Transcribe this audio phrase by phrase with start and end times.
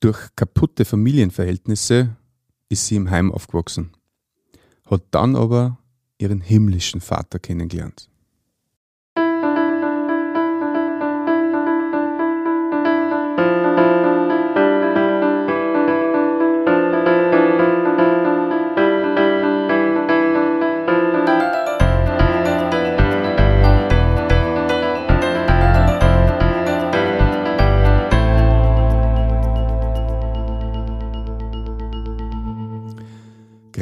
[0.00, 2.16] Durch kaputte Familienverhältnisse
[2.68, 3.90] ist sie im Heim aufgewachsen,
[4.86, 5.78] hat dann aber
[6.18, 8.08] ihren himmlischen Vater kennengelernt.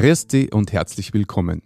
[0.07, 1.63] Dich und herzlich willkommen.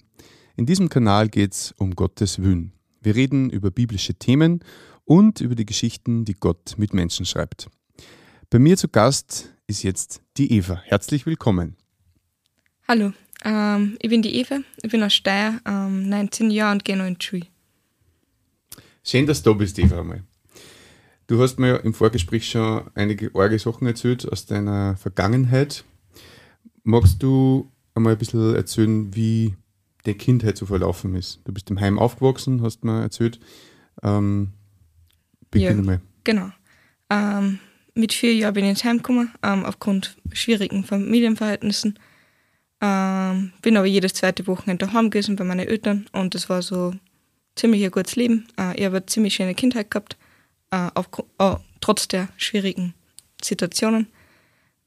[0.57, 2.73] In diesem Kanal geht es um Gottes Willen.
[3.03, 4.65] Wir reden über biblische Themen
[5.05, 7.69] und über die Geschichten, die Gott mit Menschen schreibt.
[8.49, 10.81] Bei mir zu Gast ist jetzt die Eva.
[10.87, 11.77] Herzlich willkommen.
[12.89, 13.13] Hallo,
[13.45, 17.05] ähm, ich bin die Eva, ich bin aus Steyr, ähm, 19 Jahre und gehe noch
[17.05, 17.47] in die Schule.
[19.05, 20.01] Schön, dass du da bist, Eva.
[20.01, 20.25] Einmal.
[21.27, 25.85] Du hast mir im Vorgespräch schon einige arge Sachen erzählt aus deiner Vergangenheit.
[26.85, 29.55] Magst du einmal ein bisschen erzählen, wie
[30.07, 31.41] die Kindheit so verlaufen ist.
[31.45, 33.39] Du bist im Heim aufgewachsen, hast mir erzählt.
[34.03, 34.51] Ähm,
[35.51, 35.83] beginn Ja.
[35.85, 36.01] mal.
[36.25, 36.51] Genau.
[37.11, 37.59] Ähm,
[37.95, 41.99] mit vier Jahren bin ich ins Heim gekommen, ähm, aufgrund schwierigen Familienverhältnissen.
[42.81, 46.95] Ähm, bin aber jedes zweite Wochenende daheim gewesen bei meinen Eltern und das war so
[47.57, 48.47] ziemlich ein gutes Leben.
[48.59, 50.17] Äh, ich habe eine ziemlich schöne Kindheit gehabt,
[50.71, 52.95] äh, aufgru- äh, trotz der schwierigen
[53.43, 54.07] Situationen.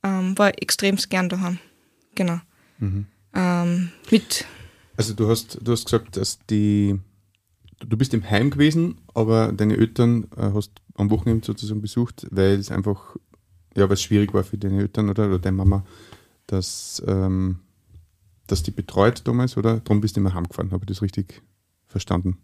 [0.02, 1.60] Ähm, war extremst gern daheim.
[2.16, 2.40] Genau.
[3.34, 4.46] Ähm, mit
[4.98, 7.00] Also du hast, du hast gesagt, dass die
[7.88, 12.60] du bist im Heim gewesen, aber deine Eltern äh, hast am Wochenende sozusagen besucht, weil
[12.60, 13.16] es einfach,
[13.76, 15.86] ja, weil es schwierig war für deine Eltern oder, oder deine Mama,
[16.48, 17.60] dass, ähm,
[18.48, 19.80] dass die betreut damals, oder?
[19.80, 21.42] Darum bist du immer heimgefahren, habe ich das richtig
[21.88, 22.38] verstanden?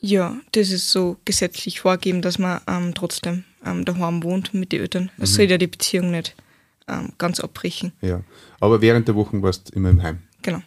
[0.00, 4.80] Ja, das ist so gesetzlich vorgegeben, dass man ähm, trotzdem ähm, daheim wohnt mit den
[4.80, 5.10] Eltern.
[5.18, 6.34] Es soll ja die Beziehung nicht
[6.90, 7.92] ähm, ganz abbrechen.
[8.00, 8.22] Ja.
[8.58, 10.18] Aber während der Wochen warst du immer im Heim.
[10.42, 10.60] Genau.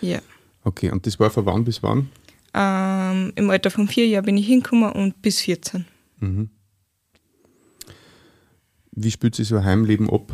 [0.00, 0.20] Ja.
[0.64, 2.08] Okay, und das war von wann bis wann?
[2.54, 5.84] Ähm, Im Alter von vier Jahren bin ich hingekommen und bis 14.
[9.00, 10.32] Wie spielt sich so ein Heimleben ab?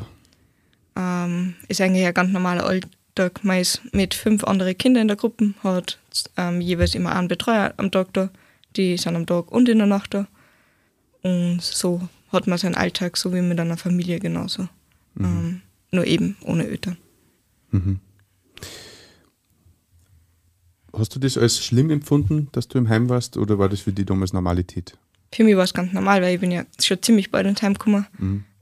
[0.96, 3.44] Ähm, ist eigentlich ein ganz normaler Alltag.
[3.44, 5.98] Man ist mit fünf anderen Kindern in der Gruppe, hat
[6.36, 8.30] ähm, jeweils immer einen Betreuer am Tag da.
[8.76, 10.26] Die sind am Tag und in der Nacht da.
[11.22, 14.68] Und so hat man seinen Alltag, so wie mit einer Familie genauso.
[15.18, 16.96] Ähm, nur eben ohne Eltern.
[20.92, 23.92] Hast du das als schlimm empfunden, dass du im Heim warst, oder war das für
[23.92, 24.96] dich damals Normalität?
[25.32, 27.74] Für mich war es ganz normal, weil ich bin ja schon ziemlich bald ins Heim
[27.74, 28.06] gekommen.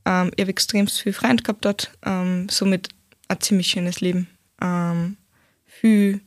[0.04, 2.88] Ähm, ich habe extrem viel Freund gehabt dort, ähm, somit
[3.28, 4.28] ein ziemlich schönes Leben.
[4.60, 5.16] Ähm,
[5.64, 6.20] viel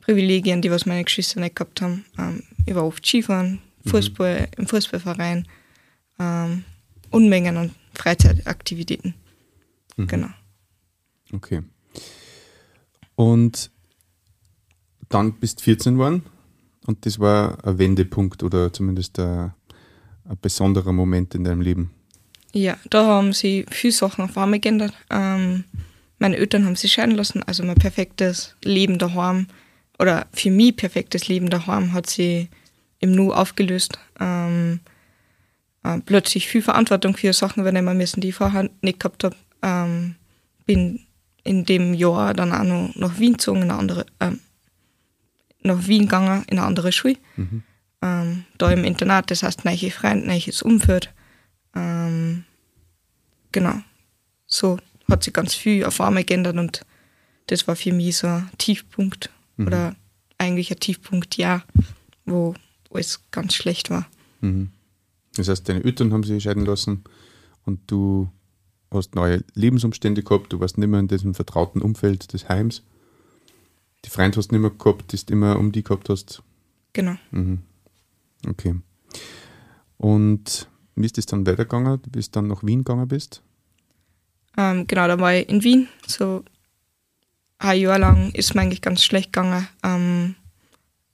[0.00, 2.04] Privilegien, die was meine Geschwister nicht gehabt haben.
[2.18, 5.48] Ähm, ich war oft Skifahren, Fußball, im Fußballverein,
[6.18, 6.64] ähm,
[7.10, 9.14] Unmengen an Freizeitaktivitäten.
[9.96, 10.28] Genau.
[11.32, 11.62] Okay.
[13.14, 13.70] Und
[15.08, 16.22] dann bist du 14 geworden
[16.86, 19.54] und das war ein Wendepunkt oder zumindest ein,
[20.24, 21.90] ein besonderer Moment in deinem Leben.
[22.52, 24.92] Ja, da haben sie viele Sachen auf einmal geändert.
[25.10, 25.64] Ähm,
[26.18, 29.46] meine Eltern haben sich scheiden lassen, also mein perfektes Leben daheim
[29.98, 32.48] oder für mich perfektes Leben daheim hat sie
[32.98, 33.98] im Nu aufgelöst.
[34.20, 34.80] Ähm,
[35.82, 39.36] äh, plötzlich viel Verantwortung für Sachen übernehmen müssen, die ich vorher nicht gehabt habe.
[39.66, 40.14] Ähm,
[40.64, 41.00] bin
[41.42, 44.40] in dem Jahr dann auch noch nach Wien gezogen, in eine andere, ähm,
[45.62, 47.16] nach Wien gegangen, in eine andere Schule.
[48.02, 51.12] Ähm, da im Internat, das heißt, neue Freunde, neues Umfeld.
[51.74, 52.44] Ähm,
[53.52, 53.80] genau.
[54.46, 54.78] So
[55.10, 56.82] hat sich ganz viel auf einmal geändert und
[57.48, 59.30] das war für mich so ein Tiefpunkt
[59.66, 59.96] oder
[60.38, 61.62] eigentlich ein Tiefpunkt, ja,
[62.26, 62.54] wo
[62.92, 64.06] alles ganz schlecht war.
[65.36, 67.04] Das heißt, deine Eltern haben sich scheiden lassen
[67.64, 68.28] und du
[68.90, 72.82] hast neue Lebensumstände gehabt, du warst nicht mehr in diesem vertrauten Umfeld des Heims.
[74.04, 76.42] Die Freunde hast du nicht mehr gehabt, die du immer um die gehabt hast.
[76.92, 77.16] Genau.
[78.46, 78.76] Okay.
[79.98, 83.42] Und wie ist das dann weitergegangen, bis du dann nach Wien gegangen bist?
[84.56, 85.88] Ähm, genau, da war ich in Wien.
[86.06, 86.44] So
[87.58, 89.68] ein Jahr lang ist mir eigentlich ganz schlecht gegangen.
[89.82, 90.36] Ähm,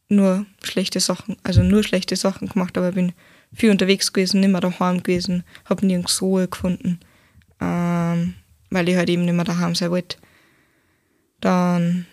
[0.08, 3.12] nur schlechte Sachen, also nur schlechte Sachen gemacht, aber ich bin
[3.52, 7.00] viel unterwegs gewesen, nicht mehr daheim gewesen, habe nirgends Ruhe gefunden,
[7.62, 8.34] ähm,
[8.70, 10.16] weil ich halt eben nicht mehr daheim sein wollte.
[11.40, 12.06] Dann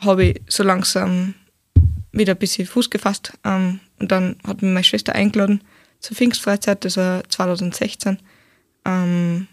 [0.00, 1.34] habe ich so langsam
[2.12, 5.62] wieder ein bisschen Fuß gefasst ähm, und dann hat mich meine Schwester eingeladen
[6.00, 8.18] zur Pfingstfreizeit, das war 2016.
[8.84, 9.48] Ähm,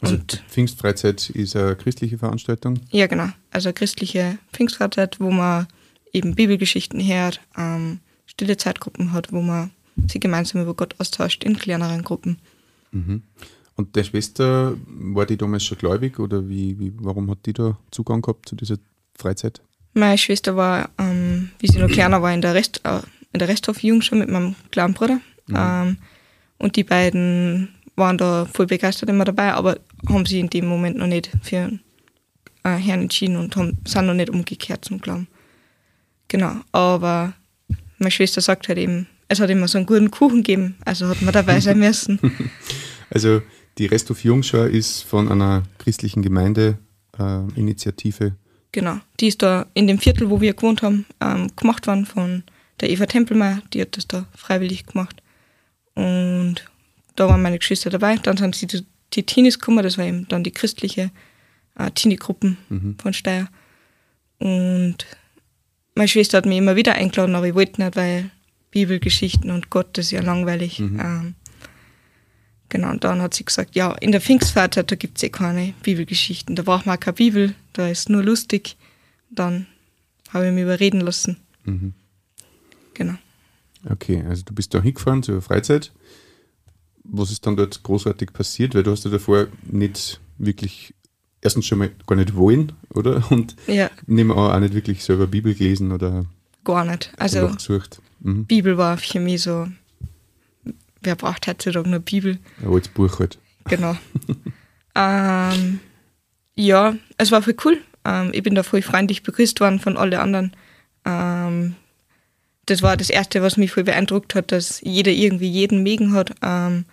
[0.00, 2.80] Also Und- Pfingstfreizeit ist eine christliche Veranstaltung.
[2.90, 3.28] ja, genau.
[3.50, 5.66] Also eine christliche Pfingstfreizeit, wo man
[6.12, 9.70] eben Bibelgeschichten hört, ähm, stille Zeitgruppen hat, wo man
[10.08, 12.38] sich gemeinsam über Gott austauscht in kleineren Gruppen.
[12.92, 13.22] Und
[13.76, 17.78] Und der Schwester, war die damals schon gläubig oder wie, wie, warum hat die da
[17.90, 18.76] Zugang gehabt zu dieser
[19.16, 19.62] Freizeit?
[19.94, 23.00] Meine Schwester war, ähm, wie sie noch kleiner war, in der, Rest, äh,
[23.32, 25.20] in der Resthofjugend schon mit meinem kleinen Bruder.
[25.52, 25.96] Ähm,
[26.58, 29.78] und die beiden waren da voll begeistert immer dabei, aber
[30.08, 31.70] haben sich in dem Moment noch nicht für
[32.64, 35.26] äh, Herrn entschieden und haben, sind noch nicht umgekehrt zum Glauben.
[36.28, 37.32] Genau, aber
[37.98, 41.22] meine Schwester sagt halt eben, es hat immer so einen guten Kuchen gegeben, also hat
[41.22, 42.20] man dabei sein müssen.
[43.12, 43.42] Also
[43.76, 48.26] die Resthof Jungschau ist von einer christlichen Gemeindeinitiative.
[48.26, 48.30] Äh,
[48.72, 52.44] Genau, die ist da in dem Viertel, wo wir gewohnt haben, ähm, gemacht worden von
[52.78, 55.20] der Eva Tempelmeier, die hat das da freiwillig gemacht.
[55.94, 56.64] Und
[57.16, 58.14] da waren meine Geschwister dabei.
[58.14, 61.10] Dann sind sie die, die Teenies gekommen, das war eben dann die christliche
[61.76, 62.58] äh, Teenie-Gruppen
[63.02, 63.48] von Steyr.
[64.38, 64.98] Und
[65.96, 68.30] meine Schwester hat mich immer wieder eingeladen, aber ich wollte nicht, weil
[68.70, 70.78] Bibelgeschichten und Gott, das ist ja langweilig.
[70.80, 71.34] Ähm,
[72.68, 75.74] genau, und dann hat sie gesagt, ja, in der Pfingstfreizeit, da gibt es eh keine
[75.82, 78.76] Bibelgeschichten, da braucht man auch keine Bibel, da ist nur lustig.
[79.30, 79.66] Dann
[80.30, 81.36] habe ich mich überreden lassen.
[82.94, 83.14] Genau.
[83.88, 85.92] Okay, also du bist da hingefahren zur Freizeit.
[87.04, 88.74] Was ist dann dort großartig passiert?
[88.74, 90.94] Weil du hast ja davor nicht wirklich,
[91.40, 93.30] erstens schon mal gar nicht wollen, oder?
[93.30, 96.26] Und Ja, nehmen auch nicht wirklich selber Bibel gelesen oder
[96.64, 97.12] gar nicht.
[97.16, 98.00] Also gesucht.
[98.20, 98.44] Mhm.
[98.46, 99.68] Bibel war für mich so,
[101.00, 102.38] wer braucht heutzutage eine Bibel?
[102.62, 103.38] Ein altes Buch halt.
[103.64, 103.96] Genau.
[104.94, 105.80] ähm,
[106.54, 107.78] ja, es war voll cool.
[108.04, 110.52] Ähm, ich bin da voll freundlich begrüßt worden von allen anderen.
[111.04, 111.76] Ähm,
[112.66, 116.34] das war das Erste, was mich voll beeindruckt hat, dass jeder irgendwie jeden Megen hat
[116.42, 116.84] ähm,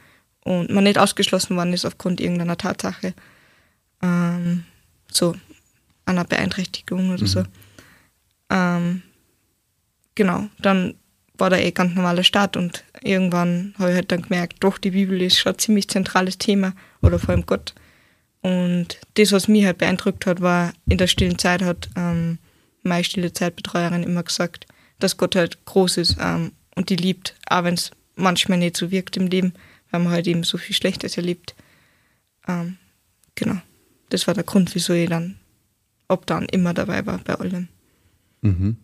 [0.44, 3.13] und man nicht ausgeschlossen worden ist aufgrund irgendeiner Tatsache.
[4.01, 4.63] Ähm,
[5.12, 5.35] so
[6.06, 7.44] einer Beeinträchtigung oder so.
[8.50, 9.01] Ähm,
[10.15, 10.95] genau, dann
[11.38, 14.92] war da eh ganz normaler Start und irgendwann habe ich halt dann gemerkt, doch, die
[14.92, 17.74] Bibel ist schon ein ziemlich zentrales Thema oder vor allem Gott.
[18.42, 22.38] Und das, was mich halt beeindruckt hat, war, in der stillen Zeit hat ähm,
[22.84, 24.68] meine stille Zeitbetreuerin immer gesagt,
[25.00, 28.92] dass Gott halt groß ist ähm, und die liebt, auch wenn es manchmal nicht so
[28.92, 29.54] wirkt im Leben,
[29.92, 31.56] weil man halt eben so viel Schlechtes erlebt.
[32.48, 32.78] Ähm,
[33.36, 33.57] genau,
[34.10, 35.38] das war der Grund, wieso ich dann,
[36.07, 37.68] ob dann immer dabei war bei allem.
[38.42, 38.78] Mhm.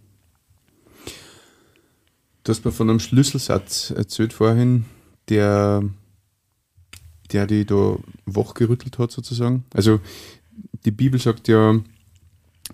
[2.43, 4.83] Du hast mir von einem Schlüsselsatz erzählt vorhin,
[5.29, 5.81] der,
[7.31, 9.63] der die da wachgerüttelt hat sozusagen.
[9.73, 10.01] Also
[10.83, 11.79] die Bibel sagt ja,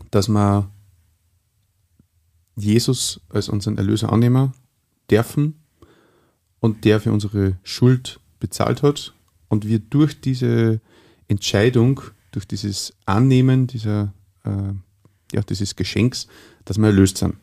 [0.10, 0.71] dass wir
[2.56, 4.54] Jesus als unseren Erlöser annehmen
[5.10, 5.60] dürfen
[6.60, 9.13] und der für unsere Schuld bezahlt hat
[9.50, 10.81] und wir durch diese
[11.27, 12.01] Entscheidung,
[12.31, 14.13] durch dieses Annehmen dieser,
[14.44, 14.74] äh,
[15.31, 16.27] ja, dieses Geschenks,
[16.66, 17.36] dass wir erlöst sind.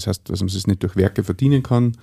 [0.00, 1.96] Das heißt, dass man es nicht durch Werke verdienen kann,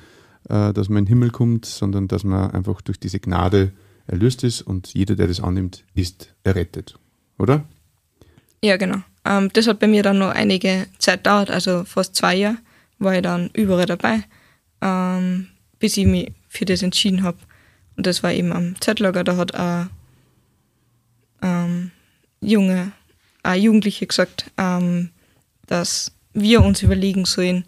[0.49, 3.71] äh, dass man in den Himmel kommt, sondern dass man einfach durch diese Gnade
[4.05, 6.97] erlöst ist und jeder, der das annimmt, ist errettet.
[7.39, 7.65] Oder?
[8.63, 8.97] Ja, genau.
[9.25, 12.57] Ähm, das hat bei mir dann noch einige Zeit dauert, also fast zwei Jahre
[12.99, 14.23] war ich dann überall dabei,
[14.81, 15.47] ähm,
[15.79, 17.37] bis ich mich für das entschieden habe.
[17.95, 19.89] Und das war eben am Zeitlager, da hat ein
[21.41, 21.91] ähm,
[22.41, 22.91] junge,
[23.43, 25.09] ein Jugendliche gesagt, ähm,
[25.65, 27.65] dass wir uns überlegen sollen,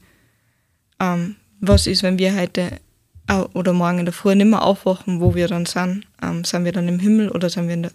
[0.99, 2.79] ähm, was ist, wenn wir heute
[3.27, 6.05] au- oder morgen in der Früh nicht mehr aufwachen, wo wir dann sind.
[6.21, 7.91] Ähm, sind wir dann im Himmel oder sind wir in der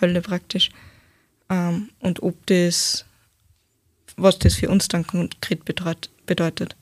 [0.00, 0.70] Hölle praktisch?
[1.50, 3.04] ähm, und ob das,
[4.16, 6.10] was das für uns dann konkret bedeutet.
[6.26, 6.76] bedeutet.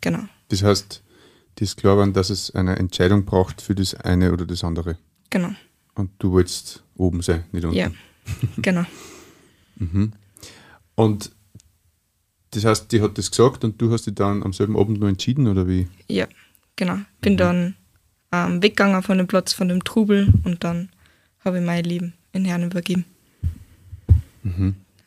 [0.00, 0.20] Genau.
[0.48, 1.02] Das heißt,
[1.56, 4.98] klar geworden, dass es eine Entscheidung braucht für das eine oder das andere.
[5.30, 5.50] Genau.
[5.94, 7.76] Und du wolltest oben sein, nicht unten.
[7.76, 7.90] Ja.
[8.58, 8.84] genau.
[10.94, 11.30] Und
[12.50, 15.08] das heißt, die hat das gesagt und du hast dich dann am selben Abend nur
[15.08, 15.88] entschieden, oder wie?
[16.08, 16.26] Ja,
[16.76, 16.98] genau.
[17.20, 17.76] Bin dann
[18.32, 20.90] ähm, weggegangen von dem Platz, von dem Trubel und dann
[21.44, 23.04] habe ich mein Leben in Herrn übergeben.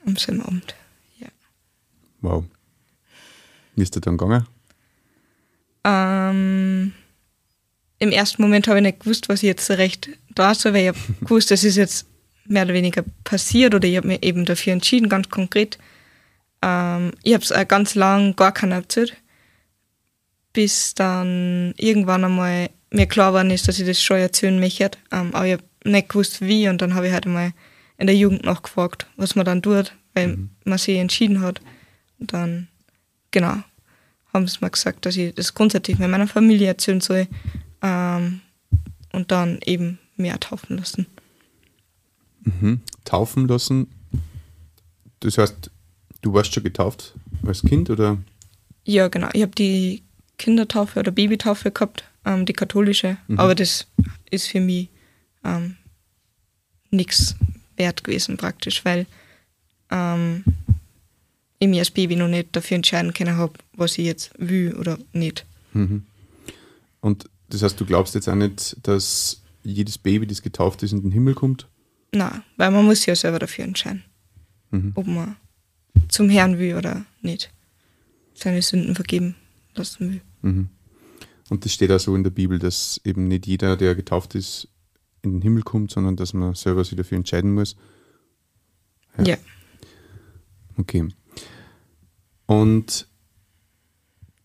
[0.06, 0.76] Am selben Abend.
[1.20, 1.28] Ja.
[2.22, 2.46] Wow.
[3.76, 4.46] Wie ist der dann gegangen?
[5.84, 6.94] Ähm,
[8.00, 10.82] Im ersten Moment habe ich nicht gewusst, was ich jetzt so recht da soll, weil
[10.82, 12.06] ich habe gewusst, das ist jetzt
[12.46, 15.78] mehr oder weniger passiert oder ich habe mir eben dafür entschieden, ganz konkret.
[16.62, 19.16] Ähm, ich habe es auch ganz lang gar keiner erzählt,
[20.54, 24.92] bis dann irgendwann einmal mir klar geworden ist, dass ich das schon erzählen möchte.
[25.12, 27.54] Ähm, aber ich habe nicht gewusst, wie und dann habe ich halt einmal
[27.98, 31.62] in der Jugend nachgefragt, was man dann tut, weil man sich entschieden hat.
[32.20, 32.68] Und dann,
[33.32, 33.58] genau,
[34.34, 37.28] haben sie mir gesagt, dass ich das grundsätzlich mit meiner Familie erzählen soll
[37.82, 38.42] ähm,
[39.12, 41.08] und dann eben mehr taufen lassen.
[43.06, 43.88] Taufen lassen.
[45.20, 45.70] Das heißt,
[46.22, 47.14] du warst schon getauft
[47.46, 48.18] als Kind oder?
[48.86, 49.30] Ja, genau.
[49.34, 50.04] Ich habe die
[50.38, 53.88] Kindertaufe oder Babytaufe gehabt, ähm, die katholische, aber das
[54.30, 54.90] ist für mich
[55.44, 55.76] ähm,
[56.90, 57.36] nichts
[57.78, 59.06] wert gewesen praktisch, weil
[59.92, 60.44] ähm,
[61.60, 64.98] ich mir als Baby noch nicht dafür entscheiden können habe, was ich jetzt will oder
[65.14, 65.46] nicht.
[65.74, 66.06] Mhm.
[67.02, 71.02] Und das heißt, du glaubst jetzt auch nicht, dass jedes Baby, das getauft ist, in
[71.02, 71.68] den Himmel kommt?
[72.14, 74.04] Na, weil man muss ja selber dafür entscheiden,
[74.72, 74.92] Mhm.
[74.96, 75.36] ob man
[76.08, 77.52] zum Herrn will oder nicht.
[78.34, 79.36] Seine Sünden vergeben
[79.76, 80.22] lassen will.
[80.42, 80.70] Mhm.
[81.50, 84.68] Und das steht auch so in der Bibel, dass eben nicht jeder, der getauft ist,
[85.22, 87.76] in den Himmel kommt, sondern dass man selber sich dafür entscheiden muss.
[89.18, 89.24] Ja.
[89.26, 89.38] Ja.
[90.78, 91.10] Okay.
[92.46, 93.08] Und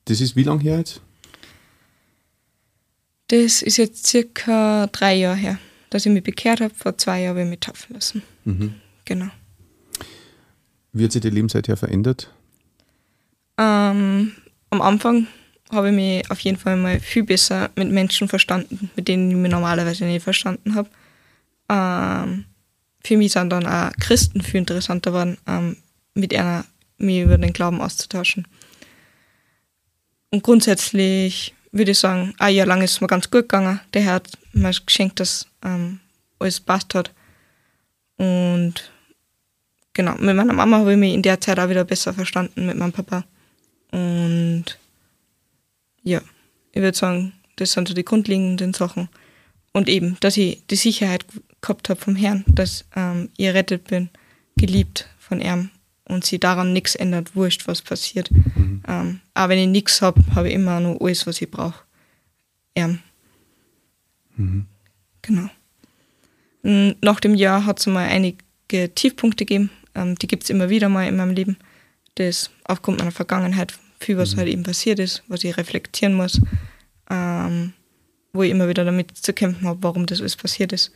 [0.05, 1.01] das ist wie lange her jetzt?
[3.29, 5.59] Das ist jetzt circa drei Jahre her,
[5.91, 6.75] dass ich mich bekehrt habe.
[6.75, 8.23] Vor zwei Jahren habe ich mich taufen lassen.
[8.45, 8.75] Mhm.
[9.05, 9.31] Genau.
[10.97, 12.31] Wie hat sich dein Leben seither verändert?
[13.59, 14.33] Ähm,
[14.71, 15.27] am Anfang
[15.71, 19.37] habe ich mich auf jeden Fall mal viel besser mit Menschen verstanden, mit denen ich
[19.37, 20.89] mich normalerweise nicht verstanden habe.
[21.69, 22.47] Ähm,
[23.05, 25.77] für mich sind dann auch Christen viel interessanter geworden, ähm,
[26.15, 26.65] mit einer
[26.97, 28.49] mich über den Glauben auszutauschen.
[30.31, 33.81] Und grundsätzlich würde ich sagen, ein Jahr lang ist es mir ganz gut gegangen.
[33.93, 36.01] Der Herr hat mir geschenkt, dass ähm,
[36.39, 37.13] alles passt hat.
[38.17, 38.91] Und
[39.97, 42.77] genau, mit meiner Mama habe ich mich in der Zeit auch wieder besser verstanden, mit
[42.77, 43.25] meinem Papa.
[43.91, 44.65] Und
[46.03, 46.21] ja,
[46.73, 49.09] ich würde sagen, das sind so die grundlegenden Sachen.
[49.73, 51.25] Und eben, dass ich die Sicherheit
[51.61, 54.11] gehabt habe vom Herrn, dass ähm, ich errettet bin,
[54.57, 55.71] geliebt von ihm
[56.05, 58.31] und sie daran nichts ändert, wurscht, was passiert.
[58.87, 61.81] Ähm, aber wenn ich nichts habe, habe ich immer noch alles, was ich brauche.
[62.75, 63.01] Ähm,
[65.23, 65.49] Genau.
[66.63, 68.39] Mm, Nach dem Jahr hat es mal einige
[68.95, 69.71] Tiefpunkte gegeben.
[69.97, 71.57] Ähm, die gibt es immer wieder mal in meinem Leben.
[72.15, 76.41] Das aufgrund meiner Vergangenheit, viel was halt eben passiert ist, was ich reflektieren muss,
[77.11, 77.73] ähm,
[78.33, 80.93] wo ich immer wieder damit zu kämpfen habe, warum das alles passiert ist.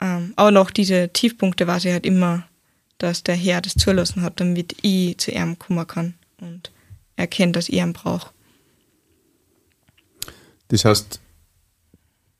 [0.00, 2.46] Ähm, aber nach diese Tiefpunkte weiß ich halt immer,
[2.98, 6.70] dass der Herr das zulassen hat, damit ich zu ihm kommen kann und
[7.16, 8.30] erkennt, dass ich ihn brauche.
[10.68, 11.20] Das heißt,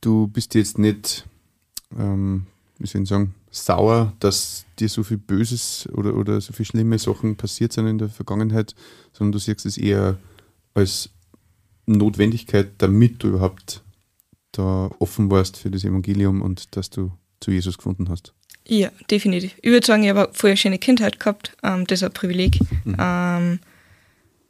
[0.01, 1.27] du bist jetzt nicht,
[1.99, 2.47] ähm,
[2.83, 6.99] wie soll ich sagen, sauer, dass dir so viel Böses oder, oder so viele schlimme
[6.99, 8.75] Sachen passiert sind in der Vergangenheit,
[9.13, 10.19] sondern du siehst es eher
[10.75, 11.11] als
[11.87, 13.83] Notwendigkeit, damit du überhaupt
[14.53, 18.33] da offen warst für das Evangelium und dass du zu Jesus gefunden hast.
[18.67, 19.55] Ja, definitiv.
[19.61, 21.57] Ich würde sagen, ich habe eine voll schöne Kindheit gehabt.
[21.63, 22.59] Ähm, das ist ein Privileg.
[22.99, 23.59] Ähm,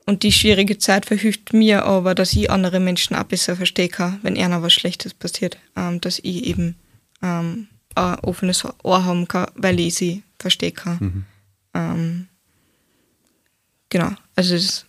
[0.05, 4.19] und die schwierige Zeit verhilft mir aber, dass ich andere Menschen auch besser verstehen kann,
[4.23, 5.59] wenn einer was Schlechtes passiert.
[5.77, 6.77] Ähm, dass ich eben
[7.23, 11.27] ähm, ein offenes Ohr haben kann, weil ich sie verstehen kann.
[11.75, 12.29] Ähm,
[13.89, 14.11] genau.
[14.37, 14.87] Also es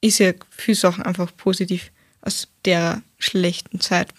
[0.00, 4.12] ist ja viele Sachen einfach positiv aus der schlechten Zeit.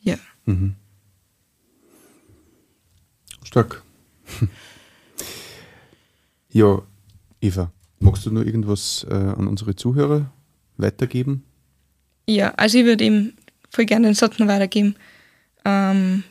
[0.00, 0.16] Ja.
[3.44, 3.82] Stark.
[6.50, 6.82] ja,
[7.40, 10.30] Eva, magst du nur irgendwas äh, an unsere Zuhörer
[10.76, 11.44] weitergeben?
[12.28, 13.32] Ja, also ich würde ihm
[13.70, 14.94] voll gerne den Satz noch weitergeben.
[15.64, 16.24] Ähm,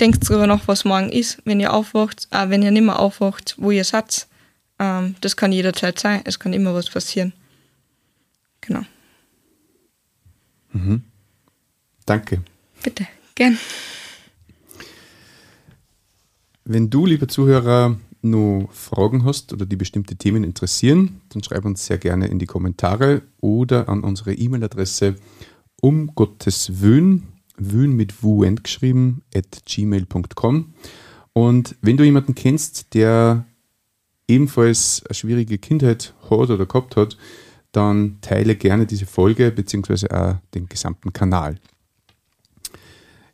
[0.00, 3.54] denkt darüber nach, was morgen ist, wenn ihr aufwacht, auch wenn ihr nicht mehr aufwacht,
[3.58, 4.26] wo ihr seid.
[4.78, 7.32] Ähm, das kann jederzeit sein, es kann immer was passieren.
[8.60, 8.84] Genau.
[12.04, 12.42] Danke.
[12.82, 13.58] Bitte, gern.
[16.64, 21.86] Wenn du, lieber Zuhörer, noch Fragen hast oder die bestimmte Themen interessieren, dann schreib uns
[21.86, 25.16] sehr gerne in die Kommentare oder an unsere E-Mail-Adresse
[25.80, 27.24] um Gottes Wün,
[27.58, 30.74] Wün mit WUN geschrieben, at gmail.com.
[31.32, 33.44] Und wenn du jemanden kennst, der
[34.28, 37.16] ebenfalls eine schwierige Kindheit hat oder gehabt hat,
[37.72, 41.58] dann teile gerne diese Folge beziehungsweise auch den gesamten Kanal.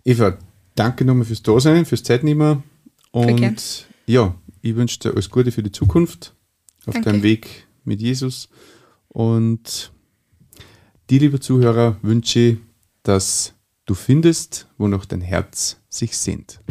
[0.05, 0.37] Eva,
[0.75, 2.65] danke nochmal fürs Dasein, fürs Zeitnehmen.
[3.13, 6.35] Und ja, ich wünsche dir alles Gute für die Zukunft
[6.87, 7.11] auf Danke.
[7.11, 8.49] deinem Weg mit Jesus.
[9.09, 9.93] Und
[11.09, 12.57] dir, lieber Zuhörer, wünsche ich,
[13.03, 13.55] dass
[13.93, 16.63] du findest, wonach dein Herz sich sehnt.